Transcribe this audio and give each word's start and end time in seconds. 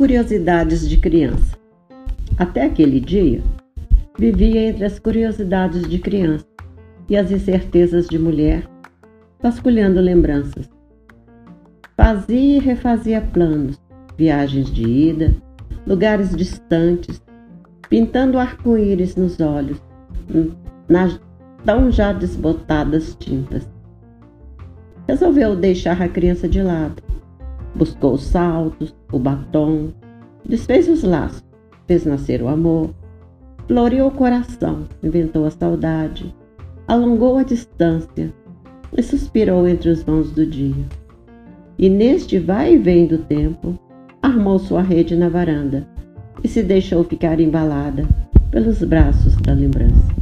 curiosidades 0.00 0.88
de 0.88 0.96
criança. 0.96 1.58
Até 2.38 2.64
aquele 2.64 3.00
dia, 3.00 3.42
vivia 4.18 4.70
entre 4.70 4.86
as 4.86 4.98
curiosidades 4.98 5.86
de 5.86 5.98
criança 5.98 6.46
e 7.06 7.18
as 7.18 7.30
incertezas 7.30 8.08
de 8.08 8.18
mulher, 8.18 8.66
vasculhando 9.42 10.00
lembranças. 10.00 10.70
Fazia 11.98 12.56
e 12.56 12.58
refazia 12.58 13.20
planos, 13.20 13.78
viagens 14.16 14.72
de 14.72 14.88
ida, 14.88 15.36
lugares 15.86 16.34
distantes, 16.34 17.22
pintando 17.90 18.38
arco-íris 18.38 19.16
nos 19.16 19.38
olhos, 19.38 19.82
nas 20.88 21.20
tão 21.62 21.92
já 21.92 22.10
desbotadas 22.10 23.14
tintas. 23.20 23.68
Resolveu 25.06 25.54
deixar 25.54 26.00
a 26.00 26.08
criança 26.08 26.48
de 26.48 26.62
lado. 26.62 27.09
Buscou 27.74 28.14
os 28.14 28.24
saltos, 28.24 28.94
o 29.12 29.18
batom, 29.18 29.88
desfez 30.44 30.88
os 30.88 31.02
laços, 31.02 31.44
fez 31.86 32.04
nascer 32.04 32.42
o 32.42 32.48
amor, 32.48 32.90
floreou 33.66 34.08
o 34.08 34.14
coração, 34.14 34.86
inventou 35.02 35.44
a 35.44 35.50
saudade, 35.50 36.34
alongou 36.88 37.36
a 37.36 37.42
distância 37.42 38.32
e 38.96 39.02
suspirou 39.02 39.68
entre 39.68 39.90
os 39.90 40.02
vãos 40.02 40.30
do 40.32 40.44
dia. 40.44 40.84
E 41.78 41.88
neste 41.88 42.38
vai 42.38 42.74
e 42.74 42.78
vem 42.78 43.06
do 43.06 43.18
tempo, 43.18 43.78
armou 44.20 44.58
sua 44.58 44.82
rede 44.82 45.16
na 45.16 45.28
varanda 45.28 45.86
e 46.42 46.48
se 46.48 46.62
deixou 46.62 47.04
ficar 47.04 47.40
embalada 47.40 48.06
pelos 48.50 48.82
braços 48.82 49.36
da 49.36 49.52
lembrança. 49.52 50.19